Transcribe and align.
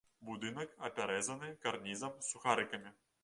Будынак 0.27 0.71
апяразаны 0.87 1.49
карнізам 1.67 2.17
з 2.17 2.25
сухарыкамі. 2.31 2.95